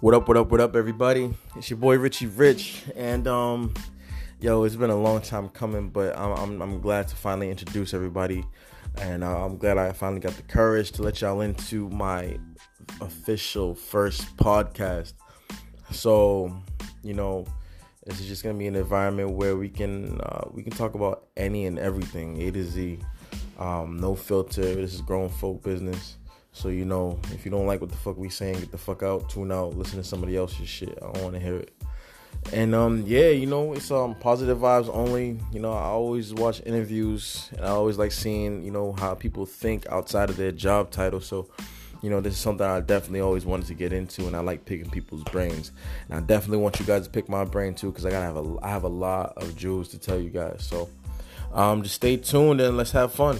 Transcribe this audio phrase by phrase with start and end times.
[0.00, 1.32] What up, what up, what up, everybody?
[1.56, 3.72] It's your boy Richie Rich, and um,
[4.40, 7.94] yo, it's been a long time coming, but I'm I'm, I'm glad to finally introduce
[7.94, 8.44] everybody,
[9.00, 12.38] and uh, I'm glad I finally got the courage to let y'all into my
[13.00, 15.14] official first podcast.
[15.90, 16.54] So,
[17.02, 17.46] you know,
[18.04, 21.28] this is just gonna be an environment where we can uh, we can talk about
[21.36, 22.98] any and everything, A to Z,
[23.58, 24.74] um, no filter.
[24.74, 26.16] This is grown folk business.
[26.54, 29.02] So you know, if you don't like what the fuck we saying, get the fuck
[29.02, 30.96] out, tune out, listen to somebody else's shit.
[31.02, 31.72] I don't want to hear it.
[32.52, 35.40] And um, yeah, you know, it's um positive vibes only.
[35.52, 39.46] You know, I always watch interviews, and I always like seeing you know how people
[39.46, 41.20] think outside of their job title.
[41.20, 41.48] So,
[42.02, 44.64] you know, this is something I definitely always wanted to get into, and I like
[44.64, 45.72] picking people's brains.
[46.08, 48.36] And I definitely want you guys to pick my brain too, because I gotta have
[48.36, 50.62] a I have a lot of jewels to tell you guys.
[50.62, 50.88] So,
[51.52, 53.38] um, just stay tuned and let's have fun.